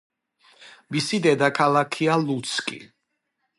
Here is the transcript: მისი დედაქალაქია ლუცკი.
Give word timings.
მისი 0.95 1.19
დედაქალაქია 1.27 2.17
ლუცკი. 2.25 2.83